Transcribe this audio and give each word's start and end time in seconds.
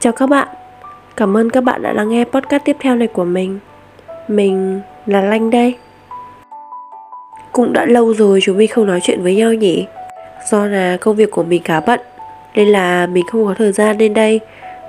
Chào 0.00 0.12
các 0.12 0.26
bạn, 0.26 0.48
cảm 1.16 1.36
ơn 1.36 1.50
các 1.50 1.60
bạn 1.60 1.82
đã 1.82 1.92
lắng 1.92 2.08
nghe 2.08 2.24
podcast 2.24 2.64
tiếp 2.64 2.76
theo 2.80 2.96
này 2.96 3.08
của 3.08 3.24
mình. 3.24 3.58
Mình 4.28 4.80
là 5.06 5.20
Lanh 5.20 5.50
đây. 5.50 5.74
Cũng 7.52 7.72
đã 7.72 7.86
lâu 7.86 8.14
rồi 8.14 8.40
chúng 8.42 8.58
mình 8.58 8.68
không 8.68 8.86
nói 8.86 9.00
chuyện 9.02 9.22
với 9.22 9.36
nhau 9.36 9.54
nhỉ? 9.54 9.86
Do 10.50 10.66
là 10.66 10.96
công 11.00 11.16
việc 11.16 11.30
của 11.30 11.42
mình 11.42 11.62
khá 11.62 11.80
bận 11.80 12.00
Nên 12.54 12.68
là 12.68 13.06
mình 13.06 13.24
không 13.26 13.46
có 13.46 13.54
thời 13.58 13.72
gian 13.72 13.98
lên 13.98 14.14
đây 14.14 14.40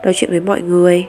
nói 0.03 0.13
chuyện 0.15 0.29
với 0.29 0.39
mọi 0.39 0.61
người. 0.61 1.07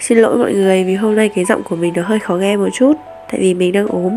Xin 0.00 0.18
lỗi 0.18 0.36
mọi 0.36 0.52
người 0.52 0.84
vì 0.84 0.94
hôm 0.94 1.16
nay 1.16 1.28
cái 1.28 1.44
giọng 1.44 1.62
của 1.62 1.76
mình 1.76 1.92
nó 1.96 2.02
hơi 2.02 2.18
khó 2.18 2.34
nghe 2.34 2.56
một 2.56 2.68
chút 2.72 2.92
Tại 3.30 3.40
vì 3.40 3.54
mình 3.54 3.72
đang 3.72 3.86
ốm. 3.86 4.16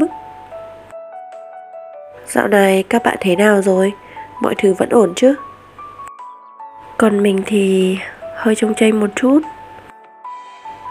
Dạo 2.27 2.47
này 2.47 2.83
các 2.83 3.03
bạn 3.03 3.17
thế 3.19 3.35
nào 3.35 3.61
rồi? 3.61 3.91
Mọi 4.41 4.55
thứ 4.57 4.73
vẫn 4.73 4.89
ổn 4.89 5.13
chứ? 5.15 5.35
Còn 6.97 7.23
mình 7.23 7.41
thì 7.45 7.97
hơi 8.35 8.55
trông 8.55 8.73
chênh 8.73 8.99
một 8.99 9.09
chút. 9.15 9.39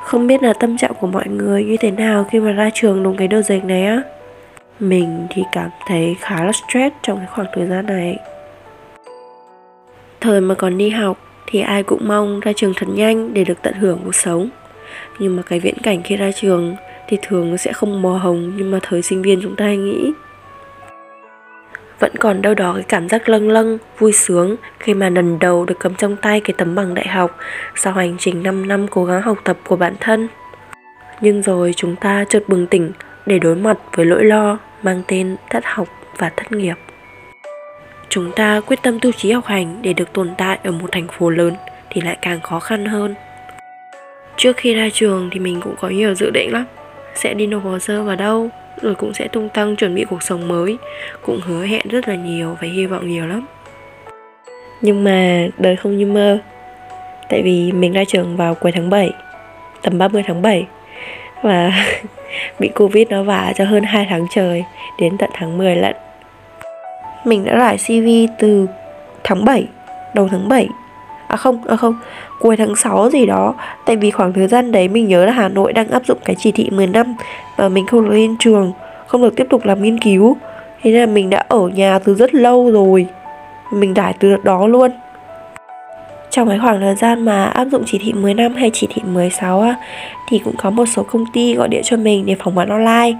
Không 0.04 0.26
biết 0.26 0.42
là 0.42 0.52
tâm 0.52 0.76
trạng 0.76 0.92
của 1.00 1.06
mọi 1.06 1.28
người 1.28 1.64
như 1.64 1.76
thế 1.76 1.90
nào 1.90 2.26
khi 2.30 2.40
mà 2.40 2.52
ra 2.52 2.70
trường 2.74 3.02
đúng 3.02 3.16
cái 3.16 3.28
đợt 3.28 3.42
dịch 3.42 3.64
này 3.64 3.86
á. 3.86 4.02
Mình 4.80 5.26
thì 5.30 5.42
cảm 5.52 5.70
thấy 5.86 6.16
khá 6.20 6.44
là 6.44 6.52
stress 6.52 6.96
trong 7.02 7.18
cái 7.18 7.26
khoảng 7.26 7.46
thời 7.54 7.66
gian 7.66 7.86
này. 7.86 8.16
Thời 10.20 10.40
mà 10.40 10.54
còn 10.54 10.78
đi 10.78 10.90
học 10.90 11.18
thì 11.46 11.60
ai 11.60 11.82
cũng 11.82 12.08
mong 12.08 12.40
ra 12.40 12.52
trường 12.56 12.72
thật 12.76 12.86
nhanh 12.88 13.34
để 13.34 13.44
được 13.44 13.62
tận 13.62 13.74
hưởng 13.74 14.00
cuộc 14.04 14.14
sống. 14.14 14.48
Nhưng 15.18 15.36
mà 15.36 15.42
cái 15.42 15.60
viễn 15.60 15.78
cảnh 15.82 16.02
khi 16.02 16.16
ra 16.16 16.30
trường 16.32 16.76
thì 17.08 17.18
thường 17.22 17.50
nó 17.50 17.56
sẽ 17.56 17.72
không 17.72 18.02
màu 18.02 18.14
hồng 18.14 18.52
nhưng 18.56 18.70
mà 18.70 18.78
thời 18.82 19.02
sinh 19.02 19.22
viên 19.22 19.40
chúng 19.42 19.56
ta 19.56 19.64
hay 19.64 19.76
nghĩ 19.76 20.12
vẫn 21.98 22.12
còn 22.16 22.42
đâu 22.42 22.54
đó 22.54 22.72
cái 22.74 22.82
cảm 22.82 23.08
giác 23.08 23.28
lâng 23.28 23.48
lâng, 23.48 23.78
vui 23.98 24.12
sướng 24.12 24.56
khi 24.78 24.94
mà 24.94 25.10
lần 25.10 25.38
đầu 25.38 25.64
được 25.64 25.74
cầm 25.80 25.94
trong 25.94 26.16
tay 26.16 26.40
cái 26.40 26.54
tấm 26.58 26.74
bằng 26.74 26.94
đại 26.94 27.08
học 27.08 27.38
sau 27.74 27.92
hành 27.92 28.16
trình 28.18 28.42
5 28.42 28.68
năm 28.68 28.86
cố 28.88 29.04
gắng 29.04 29.22
học 29.22 29.38
tập 29.44 29.56
của 29.66 29.76
bản 29.76 29.94
thân. 30.00 30.28
Nhưng 31.20 31.42
rồi 31.42 31.72
chúng 31.76 31.96
ta 31.96 32.24
chợt 32.28 32.42
bừng 32.48 32.66
tỉnh 32.66 32.92
để 33.26 33.38
đối 33.38 33.56
mặt 33.56 33.78
với 33.94 34.06
nỗi 34.06 34.24
lo 34.24 34.58
mang 34.82 35.02
tên 35.08 35.36
thất 35.50 35.64
học 35.66 35.88
và 36.18 36.30
thất 36.36 36.52
nghiệp. 36.52 36.74
Chúng 38.08 38.32
ta 38.32 38.60
quyết 38.66 38.82
tâm 38.82 38.98
tu 39.00 39.12
trí 39.12 39.32
học 39.32 39.46
hành 39.46 39.82
để 39.82 39.92
được 39.92 40.12
tồn 40.12 40.30
tại 40.38 40.58
ở 40.64 40.72
một 40.72 40.88
thành 40.92 41.08
phố 41.08 41.30
lớn 41.30 41.54
thì 41.90 42.00
lại 42.00 42.18
càng 42.22 42.40
khó 42.40 42.60
khăn 42.60 42.86
hơn. 42.86 43.14
Trước 44.36 44.56
khi 44.56 44.74
ra 44.74 44.88
trường 44.92 45.30
thì 45.32 45.40
mình 45.40 45.60
cũng 45.60 45.74
có 45.80 45.88
nhiều 45.88 46.14
dự 46.14 46.30
định 46.30 46.52
lắm 46.52 46.64
Sẽ 47.14 47.34
đi 47.34 47.46
nộp 47.46 47.64
hồ 47.64 47.78
sơ 47.78 48.02
vào 48.02 48.16
đâu 48.16 48.50
rồi 48.82 48.94
cũng 48.94 49.14
sẽ 49.14 49.28
tung 49.28 49.48
tăng 49.48 49.76
chuẩn 49.76 49.94
bị 49.94 50.04
cuộc 50.04 50.22
sống 50.22 50.48
mới. 50.48 50.76
Cũng 51.22 51.40
hứa 51.44 51.64
hẹn 51.64 51.88
rất 51.88 52.08
là 52.08 52.14
nhiều 52.14 52.56
và 52.60 52.68
hy 52.68 52.86
vọng 52.86 53.08
nhiều 53.08 53.26
lắm. 53.26 53.46
Nhưng 54.80 55.04
mà 55.04 55.46
đời 55.58 55.76
không 55.76 55.96
như 55.96 56.06
mơ. 56.06 56.38
Tại 57.28 57.42
vì 57.42 57.72
mình 57.72 57.92
ra 57.92 58.04
trường 58.08 58.36
vào 58.36 58.54
cuối 58.54 58.72
tháng 58.72 58.90
7 58.90 59.10
tầm 59.82 59.98
30 59.98 60.22
tháng 60.26 60.42
7 60.42 60.66
và 61.42 61.72
bị 62.58 62.68
Covid 62.68 63.08
nó 63.08 63.22
vả 63.22 63.52
cho 63.56 63.64
hơn 63.64 63.82
2 63.82 64.06
tháng 64.10 64.26
trời, 64.30 64.64
đến 65.00 65.18
tận 65.18 65.30
tháng 65.32 65.58
10 65.58 65.76
lận. 65.76 65.96
Mình 67.24 67.44
đã 67.44 67.56
rải 67.56 67.76
CV 67.76 68.32
từ 68.38 68.66
tháng 69.24 69.44
7 69.44 69.66
đầu 70.14 70.28
tháng 70.30 70.48
7 70.48 70.68
à 71.28 71.36
không 71.36 71.64
à 71.66 71.76
không. 71.76 71.94
Cuối 72.40 72.56
tháng 72.56 72.76
6 72.76 73.10
gì 73.10 73.26
đó 73.26 73.54
tại 73.86 73.96
vì 73.96 74.10
khoảng 74.10 74.32
thời 74.32 74.46
gian 74.46 74.72
đấy 74.72 74.88
mình 74.88 75.08
nhớ 75.08 75.26
là 75.26 75.32
Hà 75.32 75.48
Nội 75.48 75.72
đang 75.72 75.88
áp 75.88 76.02
dụng 76.06 76.18
cái 76.24 76.36
chỉ 76.38 76.52
thị 76.52 76.70
10 76.70 76.86
năm 76.86 77.14
và 77.56 77.68
mình 77.68 77.86
không 77.86 78.04
được 78.04 78.14
lên 78.14 78.36
trường 78.38 78.72
không 79.06 79.22
được 79.22 79.36
tiếp 79.36 79.46
tục 79.50 79.64
làm 79.64 79.82
nghiên 79.82 79.98
cứu. 79.98 80.36
Thế 80.82 80.90
nên 80.90 81.00
là 81.00 81.06
mình 81.06 81.30
đã 81.30 81.44
ở 81.48 81.68
nhà 81.68 81.98
từ 81.98 82.14
rất 82.14 82.34
lâu 82.34 82.70
rồi. 82.70 83.06
Mình 83.72 83.94
đải 83.94 84.14
từ 84.18 84.36
đó 84.42 84.66
luôn. 84.66 84.90
Trong 86.30 86.48
cái 86.48 86.58
khoảng 86.58 86.80
thời 86.80 86.94
gian 86.94 87.24
mà 87.24 87.44
áp 87.44 87.64
dụng 87.64 87.82
chỉ 87.86 87.98
thị 87.98 88.12
10 88.12 88.34
năm 88.34 88.54
hay 88.54 88.70
chỉ 88.72 88.86
thị 88.94 89.02
16 89.04 89.60
á, 89.60 89.76
thì 90.28 90.38
cũng 90.38 90.54
có 90.56 90.70
một 90.70 90.86
số 90.86 91.02
công 91.02 91.24
ty 91.32 91.54
gọi 91.54 91.68
điện 91.68 91.82
cho 91.84 91.96
mình 91.96 92.26
để 92.26 92.36
phỏng 92.38 92.54
vấn 92.54 92.68
online 92.68 93.12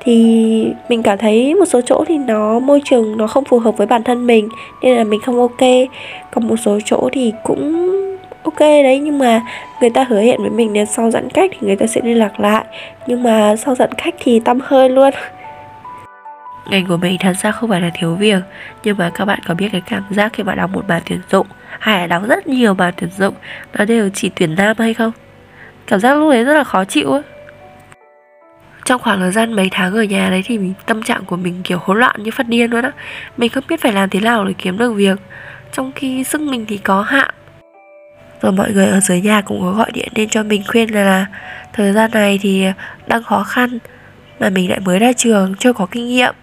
thì 0.00 0.72
mình 0.88 1.02
cảm 1.02 1.18
thấy 1.18 1.54
một 1.54 1.64
số 1.64 1.80
chỗ 1.80 2.04
thì 2.08 2.18
nó, 2.18 2.58
môi 2.58 2.82
trường 2.84 3.16
nó 3.16 3.26
không 3.26 3.44
phù 3.44 3.58
hợp 3.58 3.76
với 3.76 3.86
bản 3.86 4.02
thân 4.04 4.26
mình, 4.26 4.48
nên 4.82 4.96
là 4.96 5.04
mình 5.04 5.20
không 5.20 5.40
ok. 5.40 5.68
Còn 6.30 6.48
một 6.48 6.56
số 6.56 6.78
chỗ 6.84 7.08
thì 7.12 7.32
cũng 7.44 7.90
ok 8.42 8.60
đấy, 8.60 8.98
nhưng 8.98 9.18
mà 9.18 9.42
người 9.80 9.90
ta 9.90 10.04
hứa 10.08 10.20
hẹn 10.20 10.40
với 10.40 10.50
mình 10.50 10.78
là 10.78 10.84
sau 10.84 11.10
giãn 11.10 11.30
cách 11.30 11.50
thì 11.52 11.66
người 11.66 11.76
ta 11.76 11.86
sẽ 11.86 12.00
liên 12.04 12.18
lạc 12.18 12.40
lại. 12.40 12.64
Nhưng 13.06 13.22
mà 13.22 13.56
sau 13.56 13.74
giãn 13.74 13.90
cách 13.92 14.14
thì 14.18 14.40
tâm 14.40 14.58
hơi 14.64 14.88
luôn. 14.88 15.10
Ngành 16.70 16.86
của 16.88 16.96
mình 16.96 17.16
thật 17.20 17.32
ra 17.42 17.52
không 17.52 17.70
phải 17.70 17.80
là 17.80 17.90
thiếu 17.94 18.14
việc, 18.14 18.42
nhưng 18.84 18.96
mà 18.98 19.10
các 19.14 19.24
bạn 19.24 19.38
có 19.46 19.54
biết 19.54 19.68
cái 19.72 19.82
cảm 19.90 20.02
giác 20.10 20.32
khi 20.32 20.42
bạn 20.42 20.56
đọc 20.56 20.70
một 20.72 20.84
bài 20.88 21.00
tuyển 21.08 21.20
dụng, 21.30 21.46
hay 21.78 22.00
là 22.00 22.06
đọc 22.06 22.22
rất 22.28 22.46
nhiều 22.46 22.74
bài 22.74 22.92
tuyển 22.96 23.10
dụng, 23.18 23.34
nó 23.74 23.84
đều 23.84 24.10
chỉ 24.14 24.30
tuyển 24.34 24.54
nam 24.54 24.76
hay 24.78 24.94
không? 24.94 25.12
Cảm 25.86 26.00
giác 26.00 26.14
lúc 26.14 26.30
đấy 26.30 26.44
rất 26.44 26.54
là 26.54 26.64
khó 26.64 26.84
chịu 26.84 27.10
ấy 27.10 27.22
trong 28.90 29.02
khoảng 29.02 29.20
thời 29.20 29.32
gian 29.32 29.52
mấy 29.52 29.68
tháng 29.70 29.94
ở 29.94 30.02
nhà 30.02 30.30
đấy 30.30 30.42
thì 30.44 30.58
mình, 30.58 30.74
tâm 30.86 31.02
trạng 31.02 31.24
của 31.24 31.36
mình 31.36 31.60
kiểu 31.64 31.78
hỗn 31.82 31.98
loạn 31.98 32.22
như 32.22 32.30
phát 32.30 32.48
điên 32.48 32.70
luôn 32.70 32.84
á. 32.84 32.92
Mình 33.36 33.50
không 33.50 33.64
biết 33.68 33.80
phải 33.80 33.92
làm 33.92 34.10
thế 34.10 34.20
nào 34.20 34.44
để 34.44 34.54
kiếm 34.58 34.78
được 34.78 34.92
việc. 34.92 35.18
Trong 35.72 35.92
khi 35.92 36.24
sức 36.24 36.40
mình 36.40 36.66
thì 36.68 36.78
có 36.78 37.02
hạn. 37.02 37.30
Rồi 38.42 38.52
mọi 38.52 38.72
người 38.72 38.86
ở 38.86 39.00
dưới 39.00 39.20
nhà 39.20 39.40
cũng 39.40 39.60
có 39.60 39.72
gọi 39.72 39.90
điện 39.92 40.08
lên 40.14 40.28
cho 40.28 40.42
mình 40.42 40.62
khuyên 40.68 40.94
là, 40.94 41.02
là 41.02 41.26
thời 41.72 41.92
gian 41.92 42.10
này 42.14 42.38
thì 42.42 42.64
đang 43.06 43.22
khó 43.22 43.42
khăn 43.42 43.78
mà 44.40 44.50
mình 44.50 44.70
lại 44.70 44.80
mới 44.80 44.98
ra 44.98 45.12
trường 45.12 45.54
chưa 45.58 45.72
có 45.72 45.86
kinh 45.90 46.06
nghiệm. 46.06 46.34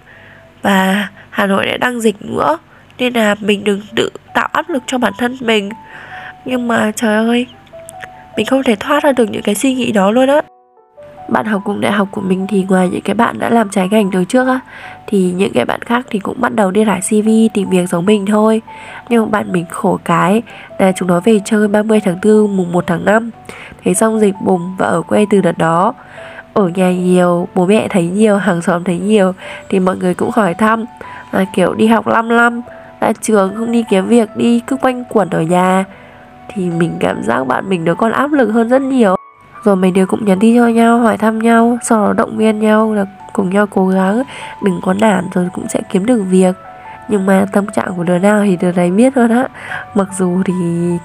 Và 0.61 1.07
Hà 1.29 1.45
Nội 1.45 1.67
lại 1.67 1.77
đang 1.77 2.01
dịch 2.01 2.15
nữa 2.21 2.57
nên 2.97 3.13
là 3.13 3.35
mình 3.39 3.63
đừng 3.63 3.81
tự 3.95 4.09
tạo 4.33 4.49
áp 4.51 4.69
lực 4.69 4.83
cho 4.87 4.97
bản 4.97 5.13
thân 5.17 5.37
mình. 5.39 5.69
Nhưng 6.45 6.67
mà 6.67 6.91
trời 6.95 7.15
ơi 7.15 7.47
mình 8.37 8.45
không 8.45 8.63
thể 8.63 8.75
thoát 8.75 9.03
ra 9.03 9.11
được 9.11 9.29
những 9.29 9.43
cái 9.43 9.55
suy 9.55 9.73
nghĩ 9.73 9.91
đó 9.91 10.11
luôn 10.11 10.29
á 10.29 10.41
bạn 11.27 11.45
học 11.45 11.61
cùng 11.65 11.81
đại 11.81 11.91
học 11.91 12.07
của 12.11 12.21
mình 12.21 12.47
thì 12.49 12.65
ngoài 12.69 12.89
những 12.89 13.01
cái 13.01 13.15
bạn 13.15 13.39
đã 13.39 13.49
làm 13.49 13.69
trái 13.69 13.89
ngành 13.89 14.11
từ 14.11 14.25
trước 14.25 14.47
á, 14.47 14.59
thì 15.07 15.31
những 15.31 15.53
cái 15.53 15.65
bạn 15.65 15.81
khác 15.81 16.05
thì 16.09 16.19
cũng 16.19 16.41
bắt 16.41 16.55
đầu 16.55 16.71
đi 16.71 16.83
rải 16.83 17.01
CV 17.01 17.29
tìm 17.53 17.69
việc 17.69 17.89
giống 17.89 18.05
mình 18.05 18.25
thôi. 18.25 18.61
Nhưng 19.09 19.31
bạn 19.31 19.51
mình 19.51 19.65
khổ 19.69 19.99
cái 20.03 20.41
là 20.79 20.91
chúng 20.91 21.07
nó 21.07 21.19
về 21.19 21.39
chơi 21.45 21.67
30 21.67 21.99
tháng 22.05 22.17
4 22.23 22.57
mùng 22.57 22.71
1 22.71 22.87
tháng 22.87 23.05
5 23.05 23.31
thế 23.83 23.93
xong 23.93 24.19
dịch 24.19 24.35
bùng 24.43 24.75
và 24.77 24.85
ở 24.85 25.01
quê 25.01 25.25
từ 25.29 25.41
đợt 25.41 25.57
đó. 25.57 25.93
Ở 26.53 26.67
nhà 26.67 26.91
nhiều, 26.91 27.47
bố 27.55 27.65
mẹ 27.65 27.87
thấy 27.87 28.03
nhiều, 28.07 28.37
hàng 28.37 28.61
xóm 28.61 28.83
thấy 28.83 28.99
nhiều 28.99 29.33
thì 29.69 29.79
mọi 29.79 29.97
người 29.97 30.13
cũng 30.13 30.31
hỏi 30.33 30.53
thăm 30.53 30.85
là 31.31 31.45
kiểu 31.53 31.73
đi 31.73 31.87
học 31.87 32.07
5 32.07 32.29
năm 32.29 32.61
ra 33.01 33.11
trường 33.21 33.55
không 33.55 33.71
đi 33.71 33.83
kiếm 33.89 34.07
việc, 34.07 34.29
đi 34.35 34.59
cứ 34.67 34.75
quanh 34.75 35.03
quẩn 35.09 35.29
ở 35.29 35.41
nhà. 35.41 35.85
Thì 36.53 36.69
mình 36.69 36.91
cảm 36.99 37.23
giác 37.23 37.47
bạn 37.47 37.69
mình 37.69 37.85
nó 37.85 37.93
còn 37.93 38.11
áp 38.11 38.31
lực 38.31 38.47
hơn 38.47 38.69
rất 38.69 38.81
nhiều 38.81 39.16
rồi 39.67 39.75
mấy 39.75 39.91
đứa 39.91 40.05
cũng 40.05 40.25
nhắn 40.25 40.39
tin 40.39 40.57
cho 40.57 40.67
nhau, 40.67 40.99
hỏi 40.99 41.17
thăm 41.17 41.39
nhau, 41.39 41.77
sau 41.83 42.05
đó 42.05 42.13
động 42.13 42.37
viên 42.37 42.59
nhau 42.59 42.93
là 42.93 43.05
cùng 43.33 43.49
nhau 43.49 43.67
cố 43.67 43.87
gắng, 43.87 44.23
đừng 44.63 44.79
có 44.81 44.93
nản 44.93 45.25
rồi 45.33 45.49
cũng 45.53 45.67
sẽ 45.69 45.81
kiếm 45.89 46.05
được 46.05 46.23
việc. 46.29 46.55
Nhưng 47.09 47.25
mà 47.25 47.45
tâm 47.51 47.65
trạng 47.67 47.93
của 47.97 48.03
đứa 48.03 48.17
nào 48.17 48.43
thì 48.45 48.57
đứa 48.57 48.71
đấy 48.71 48.91
biết 48.91 49.17
luôn 49.17 49.29
á. 49.29 49.47
Mặc 49.93 50.07
dù 50.17 50.43
thì 50.45 50.53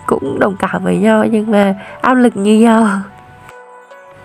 cũng 0.06 0.38
đồng 0.38 0.56
cảm 0.56 0.84
với 0.84 0.96
nhau, 0.96 1.24
nhưng 1.24 1.50
mà 1.50 1.74
áp 2.00 2.14
lực 2.14 2.36
như 2.36 2.58
nhau. 2.58 2.88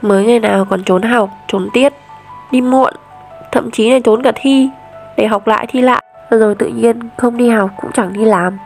Mới 0.02 0.26
ngày 0.26 0.40
nào 0.40 0.66
còn 0.66 0.84
trốn 0.84 1.02
học, 1.02 1.30
trốn 1.48 1.70
tiết, 1.74 1.94
đi 2.52 2.62
muộn, 2.62 2.94
thậm 3.52 3.72
chí 3.72 3.92
là 3.92 4.00
trốn 4.04 4.24
cả 4.24 4.32
thi, 4.36 4.70
để 5.18 5.28
học 5.28 5.48
lại 5.48 5.68
thi 5.70 5.82
lại. 5.82 6.04
Rồi 6.30 6.56
tự 6.56 6.68
nhiên 6.68 7.00
không 7.18 7.38
đi 7.38 7.50
học 7.50 7.70
cũng 7.82 7.92
chẳng 7.94 8.14
đi 8.14 8.26
làm. 8.26 8.58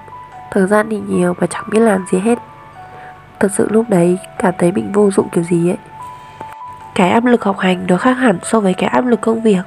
Thời 0.51 0.67
gian 0.67 0.87
thì 0.89 0.99
nhiều 1.07 1.35
mà 1.39 1.47
chẳng 1.47 1.63
biết 1.71 1.79
làm 1.79 2.05
gì 2.11 2.19
hết 2.19 2.39
thật 3.41 3.51
sự 3.51 3.67
lúc 3.71 3.89
đấy 3.89 4.17
cảm 4.37 4.53
thấy 4.57 4.71
mình 4.71 4.91
vô 4.91 5.11
dụng 5.11 5.29
kiểu 5.29 5.43
gì 5.43 5.69
ấy. 5.69 5.77
Cái 6.95 7.09
áp 7.09 7.25
lực 7.25 7.43
học 7.43 7.59
hành 7.59 7.85
nó 7.87 7.97
khác 7.97 8.13
hẳn 8.13 8.37
so 8.43 8.59
với 8.59 8.73
cái 8.73 8.89
áp 8.89 9.05
lực 9.05 9.21
công 9.21 9.41
việc. 9.41 9.61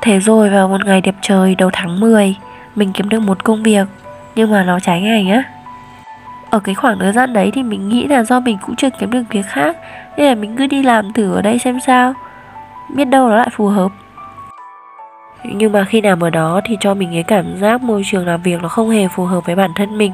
Thế 0.00 0.18
rồi 0.18 0.50
vào 0.50 0.68
một 0.68 0.84
ngày 0.86 1.00
đẹp 1.00 1.14
trời 1.22 1.54
đầu 1.54 1.70
tháng 1.72 2.00
10 2.00 2.36
Mình 2.74 2.92
kiếm 2.92 3.08
được 3.08 3.20
một 3.20 3.44
công 3.44 3.62
việc, 3.62 3.86
Nhưng 4.34 4.50
mà 4.50 4.64
nó 4.64 4.80
trái 4.80 5.00
ngành 5.00 5.30
á. 5.30 5.42
Ở 6.50 6.60
cái 6.60 6.74
khoảng 6.74 6.98
thời 6.98 7.12
gian 7.12 7.32
đấy 7.32 7.50
thì 7.54 7.62
mình 7.62 7.88
nghĩ 7.88 8.06
là 8.06 8.24
do 8.24 8.40
mình 8.40 8.58
cũng 8.66 8.76
chưa 8.76 8.90
kiếm 8.90 9.10
được 9.10 9.22
việc 9.30 9.46
khác, 9.46 9.76
Nên 10.16 10.26
là 10.26 10.34
mình 10.34 10.56
cứ 10.56 10.66
đi 10.66 10.82
làm 10.82 11.12
thử 11.12 11.34
ở 11.34 11.42
đây 11.42 11.58
xem 11.58 11.78
sao. 11.86 12.14
Biết 12.94 13.04
đâu 13.04 13.28
nó 13.28 13.36
lại 13.36 13.48
phù 13.52 13.66
hợp 13.66 13.90
nhưng 15.44 15.72
mà 15.72 15.84
khi 15.84 16.00
nằm 16.00 16.20
ở 16.20 16.30
đó 16.30 16.60
thì 16.64 16.76
cho 16.80 16.94
mình 16.94 17.10
cái 17.12 17.22
cảm 17.22 17.56
giác 17.60 17.82
môi 17.82 18.02
trường 18.06 18.26
làm 18.26 18.42
việc 18.42 18.62
nó 18.62 18.68
không 18.68 18.90
hề 18.90 19.08
phù 19.16 19.24
hợp 19.24 19.46
với 19.46 19.54
bản 19.54 19.70
thân 19.76 19.98
mình. 19.98 20.12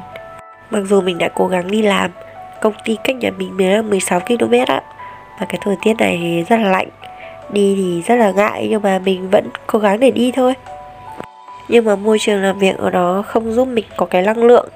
Mặc 0.69 0.81
dù 0.85 1.01
mình 1.01 1.17
đã 1.17 1.29
cố 1.35 1.47
gắng 1.47 1.71
đi 1.71 1.81
làm, 1.81 2.11
công 2.61 2.73
ty 2.85 2.97
cách 3.03 3.15
nhà 3.15 3.31
mình 3.37 3.57
mới 3.57 3.67
là 3.67 3.81
16 3.81 4.19
km 4.19 4.53
á. 4.67 4.81
Và 5.39 5.45
cái 5.45 5.59
thời 5.61 5.75
tiết 5.81 5.93
này 5.99 6.17
thì 6.21 6.43
rất 6.43 6.57
là 6.57 6.69
lạnh. 6.69 6.87
Đi 7.49 7.75
thì 7.75 8.01
rất 8.01 8.15
là 8.15 8.31
ngại, 8.31 8.67
nhưng 8.69 8.81
mà 8.81 8.99
mình 8.99 9.29
vẫn 9.29 9.49
cố 9.67 9.79
gắng 9.79 9.99
để 9.99 10.11
đi 10.11 10.31
thôi. 10.31 10.53
Nhưng 11.69 11.85
mà 11.85 11.95
môi 11.95 12.19
trường 12.19 12.41
làm 12.41 12.59
việc 12.59 12.77
ở 12.77 12.89
đó 12.89 13.23
không 13.27 13.51
giúp 13.51 13.67
mình 13.67 13.85
có 13.97 14.05
cái 14.05 14.21
năng 14.21 14.43
lượng 14.43 14.69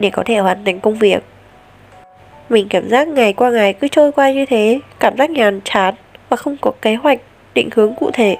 để 0.00 0.10
có 0.10 0.22
thể 0.26 0.38
hoàn 0.38 0.64
thành 0.64 0.80
công 0.80 0.94
việc. 0.94 1.24
Mình 2.48 2.68
cảm 2.68 2.88
giác 2.88 3.08
ngày 3.08 3.32
qua 3.32 3.50
ngày 3.50 3.72
cứ 3.72 3.88
trôi 3.88 4.12
qua 4.12 4.30
như 4.30 4.46
thế, 4.46 4.80
cảm 5.00 5.16
giác 5.16 5.30
nhàn 5.30 5.60
chán 5.64 5.94
và 6.28 6.36
không 6.36 6.56
có 6.60 6.70
kế 6.82 6.94
hoạch, 6.94 7.18
định 7.54 7.68
hướng 7.74 7.94
cụ 7.94 8.10
thể 8.12 8.36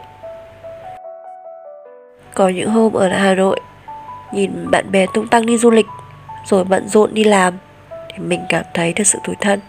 có 2.35 2.49
những 2.49 2.71
hôm 2.71 2.93
ở 2.93 3.09
Hà 3.09 3.35
Nội, 3.35 3.61
nhìn 4.33 4.71
bạn 4.71 4.91
bè 4.93 5.07
tung 5.15 5.29
tăng 5.29 5.47
đi 5.47 5.59
du 5.59 5.71
lịch, 5.71 5.87
rồi 6.45 6.65
bận 6.65 6.89
rộn 6.89 7.15
đi 7.15 7.25
làm, 7.25 7.55
thì 7.91 8.19
mình 8.19 8.41
cảm 8.49 8.65
thấy 8.75 8.93
thật 8.93 9.07
sự 9.07 9.19
tủi 9.25 9.37
thân. 9.41 9.61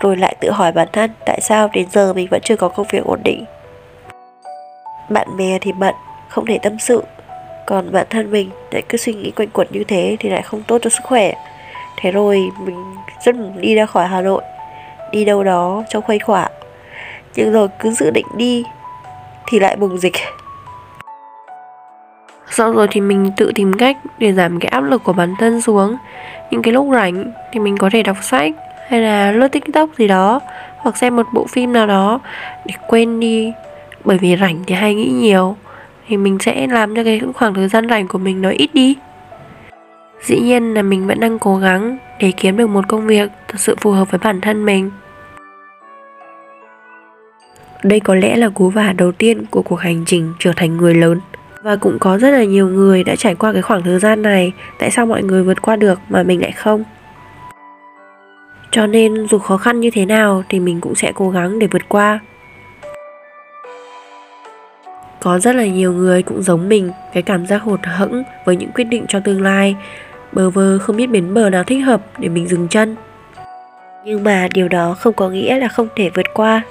Rồi 0.00 0.16
lại 0.16 0.36
tự 0.40 0.50
hỏi 0.50 0.72
bản 0.72 0.88
thân 0.92 1.10
tại 1.26 1.40
sao 1.42 1.68
đến 1.72 1.86
giờ 1.92 2.12
mình 2.12 2.28
vẫn 2.30 2.40
chưa 2.44 2.56
có 2.56 2.68
công 2.68 2.86
việc 2.90 3.04
ổn 3.04 3.20
định. 3.24 3.44
Bạn 5.08 5.36
bè 5.36 5.58
thì 5.60 5.72
bận, 5.72 5.94
không 6.28 6.46
thể 6.46 6.58
tâm 6.62 6.78
sự, 6.78 7.02
còn 7.66 7.92
bản 7.92 8.06
thân 8.10 8.30
mình 8.30 8.50
lại 8.70 8.82
cứ 8.88 8.98
suy 8.98 9.14
nghĩ 9.14 9.30
quanh 9.30 9.48
quẩn 9.48 9.68
như 9.70 9.84
thế 9.84 10.16
thì 10.20 10.28
lại 10.28 10.42
không 10.42 10.62
tốt 10.62 10.78
cho 10.82 10.90
sức 10.90 11.02
khỏe. 11.04 11.32
Thế 11.96 12.10
rồi 12.10 12.48
mình 12.60 12.94
rất 13.24 13.34
muốn 13.34 13.60
đi 13.60 13.74
ra 13.74 13.86
khỏi 13.86 14.06
hà 14.06 14.20
nội, 14.20 14.42
đi 15.12 15.24
đâu 15.24 15.44
đó 15.44 15.84
cho 15.88 16.00
khuây 16.00 16.18
khỏa. 16.18 16.48
Nhưng 17.34 17.52
rồi 17.52 17.68
cứ 17.78 17.90
dự 17.90 18.10
định 18.10 18.26
đi 18.36 18.64
thì 19.46 19.58
lại 19.58 19.76
bùng 19.76 19.98
dịch 19.98 20.14
sau 22.50 22.72
rồi 22.72 22.86
thì 22.90 23.00
mình 23.00 23.30
tự 23.36 23.52
tìm 23.54 23.72
cách 23.72 23.96
để 24.18 24.32
giảm 24.32 24.60
cái 24.60 24.68
áp 24.68 24.80
lực 24.80 25.04
của 25.04 25.12
bản 25.12 25.34
thân 25.38 25.60
xuống. 25.60 25.96
Những 26.50 26.62
cái 26.62 26.72
lúc 26.72 26.86
rảnh 26.92 27.32
thì 27.52 27.60
mình 27.60 27.76
có 27.76 27.90
thể 27.92 28.02
đọc 28.02 28.16
sách 28.22 28.52
hay 28.88 29.00
là 29.00 29.32
lướt 29.32 29.48
tiktok 29.48 29.90
gì 29.98 30.08
đó, 30.08 30.40
hoặc 30.76 30.96
xem 30.96 31.16
một 31.16 31.26
bộ 31.34 31.46
phim 31.46 31.72
nào 31.72 31.86
đó 31.86 32.20
để 32.66 32.74
quên 32.86 33.20
đi. 33.20 33.52
Bởi 34.04 34.18
vì 34.18 34.36
rảnh 34.36 34.56
thì 34.66 34.74
hay 34.74 34.94
nghĩ 34.94 35.10
nhiều, 35.10 35.56
thì 36.08 36.16
mình 36.16 36.38
sẽ 36.38 36.66
làm 36.66 36.96
cho 36.96 37.04
cái 37.04 37.20
khoảng 37.34 37.54
thời 37.54 37.68
gian 37.68 37.88
rảnh 37.88 38.08
của 38.08 38.18
mình 38.18 38.42
nó 38.42 38.50
ít 38.50 38.70
đi. 38.74 38.96
Dĩ 40.22 40.40
nhiên 40.40 40.74
là 40.74 40.82
mình 40.82 41.06
vẫn 41.06 41.20
đang 41.20 41.38
cố 41.38 41.56
gắng 41.56 41.98
để 42.18 42.32
kiếm 42.36 42.56
được 42.56 42.66
một 42.66 42.88
công 42.88 43.06
việc 43.06 43.30
thật 43.48 43.60
sự 43.60 43.76
phù 43.80 43.90
hợp 43.90 44.10
với 44.10 44.18
bản 44.18 44.40
thân 44.40 44.64
mình. 44.66 44.90
Đây 47.82 48.00
có 48.00 48.14
lẽ 48.14 48.36
là 48.36 48.48
cú 48.48 48.70
vả 48.70 48.92
đầu 48.96 49.12
tiên 49.12 49.44
của 49.50 49.62
cuộc 49.62 49.80
hành 49.80 50.04
trình 50.06 50.34
trở 50.38 50.52
thành 50.56 50.76
người 50.76 50.94
lớn 50.94 51.20
và 51.62 51.76
cũng 51.76 51.98
có 51.98 52.18
rất 52.18 52.30
là 52.30 52.44
nhiều 52.44 52.68
người 52.68 53.04
đã 53.04 53.16
trải 53.16 53.34
qua 53.34 53.52
cái 53.52 53.62
khoảng 53.62 53.82
thời 53.82 53.98
gian 53.98 54.22
này. 54.22 54.52
Tại 54.78 54.90
sao 54.90 55.06
mọi 55.06 55.22
người 55.22 55.42
vượt 55.42 55.62
qua 55.62 55.76
được 55.76 55.98
mà 56.08 56.22
mình 56.22 56.40
lại 56.40 56.52
không? 56.52 56.84
Cho 58.70 58.86
nên 58.86 59.28
dù 59.28 59.38
khó 59.38 59.56
khăn 59.56 59.80
như 59.80 59.90
thế 59.90 60.06
nào 60.06 60.44
thì 60.48 60.60
mình 60.60 60.80
cũng 60.80 60.94
sẽ 60.94 61.12
cố 61.14 61.30
gắng 61.30 61.58
để 61.58 61.66
vượt 61.66 61.88
qua. 61.88 62.20
Có 65.20 65.38
rất 65.38 65.54
là 65.56 65.66
nhiều 65.66 65.92
người 65.92 66.22
cũng 66.22 66.42
giống 66.42 66.68
mình, 66.68 66.90
cái 67.12 67.22
cảm 67.22 67.46
giác 67.46 67.62
hụt 67.62 67.80
hẫng 67.82 68.22
với 68.44 68.56
những 68.56 68.70
quyết 68.74 68.84
định 68.84 69.04
cho 69.08 69.20
tương 69.20 69.42
lai. 69.42 69.76
Bờ 70.32 70.50
vơ 70.50 70.78
không 70.78 70.96
biết 70.96 71.06
bến 71.06 71.34
bờ 71.34 71.50
nào 71.50 71.64
thích 71.64 71.80
hợp 71.80 72.00
để 72.18 72.28
mình 72.28 72.48
dừng 72.48 72.68
chân. 72.68 72.96
Nhưng 74.04 74.24
mà 74.24 74.48
điều 74.54 74.68
đó 74.68 74.94
không 74.98 75.14
có 75.14 75.28
nghĩa 75.28 75.58
là 75.58 75.68
không 75.68 75.88
thể 75.96 76.10
vượt 76.14 76.26
qua. 76.34 76.62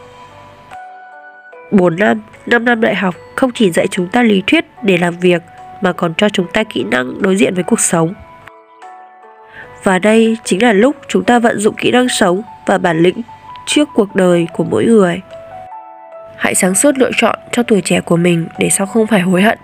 4 1.72 1.96
năm, 1.96 2.22
5 2.46 2.66
năm 2.66 2.82
đại 2.82 2.96
học 2.96 3.16
không 3.36 3.52
chỉ 3.54 3.72
dạy 3.72 3.88
chúng 3.88 4.08
ta 4.08 4.24
lý 4.24 4.44
thuyết 4.48 4.66
để 4.84 4.98
làm 4.98 5.20
việc 5.20 5.42
mà 5.82 5.94
còn 5.94 6.14
cho 6.18 6.30
chúng 6.30 6.48
ta 6.54 6.64
kỹ 6.64 6.84
năng 6.84 7.22
đối 7.22 7.36
diện 7.36 7.54
với 7.54 7.64
cuộc 7.64 7.80
sống. 7.80 8.14
Và 9.84 10.00
đây 10.00 10.38
chính 10.44 10.64
là 10.64 10.74
lúc 10.74 10.96
chúng 11.08 11.24
ta 11.24 11.40
vận 11.40 11.60
dụng 11.60 11.76
kỹ 11.76 11.92
năng 11.92 12.10
sống 12.10 12.42
và 12.66 12.78
bản 12.78 13.00
lĩnh 13.00 13.22
trước 13.66 13.90
cuộc 13.94 14.16
đời 14.16 14.48
của 14.54 14.64
mỗi 14.64 14.86
người. 14.86 15.22
Hãy 16.38 16.56
sáng 16.56 16.76
suốt 16.76 16.98
lựa 16.98 17.12
chọn 17.18 17.40
cho 17.52 17.64
tuổi 17.64 17.82
trẻ 17.82 18.02
của 18.02 18.18
mình 18.18 18.48
để 18.60 18.70
sau 18.70 18.88
không 18.88 19.08
phải 19.08 19.22
hối 19.22 19.42
hận, 19.42 19.58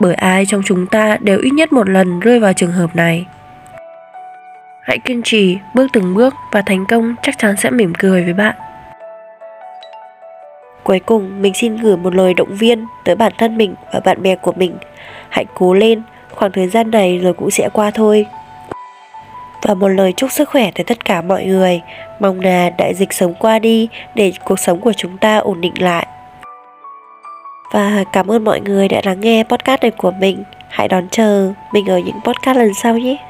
bởi 0.00 0.14
ai 0.14 0.46
trong 0.46 0.62
chúng 0.64 0.86
ta 0.86 1.16
đều 1.20 1.38
ít 1.38 1.50
nhất 1.50 1.72
một 1.72 1.88
lần 1.88 2.20
rơi 2.20 2.40
vào 2.40 2.52
trường 2.52 2.72
hợp 2.72 2.96
này. 2.96 3.26
Hãy 4.82 4.98
kiên 4.98 5.22
trì, 5.22 5.58
bước 5.74 5.86
từng 5.92 6.14
bước 6.14 6.34
và 6.52 6.62
thành 6.62 6.86
công 6.86 7.14
chắc 7.22 7.38
chắn 7.38 7.56
sẽ 7.56 7.70
mỉm 7.70 7.92
cười 7.98 8.24
với 8.24 8.34
bạn. 8.34 8.54
Cuối 10.84 10.98
cùng, 10.98 11.42
mình 11.42 11.54
xin 11.54 11.76
gửi 11.76 11.96
một 11.96 12.14
lời 12.14 12.34
động 12.34 12.54
viên 12.54 12.84
tới 13.04 13.14
bản 13.14 13.32
thân 13.38 13.56
mình 13.56 13.74
và 13.92 14.00
bạn 14.00 14.22
bè 14.22 14.34
của 14.34 14.52
mình. 14.56 14.76
Hãy 15.28 15.44
cố 15.54 15.74
lên, 15.74 16.02
khoảng 16.30 16.52
thời 16.52 16.68
gian 16.68 16.90
này 16.90 17.18
rồi 17.18 17.32
cũng 17.32 17.50
sẽ 17.50 17.68
qua 17.72 17.90
thôi. 17.90 18.26
Và 19.62 19.74
một 19.74 19.88
lời 19.88 20.12
chúc 20.12 20.32
sức 20.32 20.48
khỏe 20.48 20.70
tới 20.74 20.84
tất 20.84 21.04
cả 21.04 21.22
mọi 21.22 21.44
người. 21.44 21.80
Mong 22.20 22.40
là 22.40 22.70
đại 22.70 22.94
dịch 22.94 23.12
sớm 23.12 23.34
qua 23.34 23.58
đi 23.58 23.88
để 24.14 24.32
cuộc 24.44 24.58
sống 24.58 24.80
của 24.80 24.92
chúng 24.92 25.18
ta 25.18 25.36
ổn 25.36 25.60
định 25.60 25.82
lại. 25.82 26.06
Và 27.72 28.04
cảm 28.12 28.30
ơn 28.30 28.44
mọi 28.44 28.60
người 28.60 28.88
đã 28.88 29.00
lắng 29.04 29.20
nghe 29.20 29.44
podcast 29.44 29.82
này 29.82 29.90
của 29.90 30.10
mình. 30.10 30.42
Hãy 30.68 30.88
đón 30.88 31.08
chờ 31.10 31.52
mình 31.72 31.86
ở 31.86 31.98
những 31.98 32.20
podcast 32.24 32.58
lần 32.58 32.74
sau 32.74 32.98
nhé. 32.98 33.27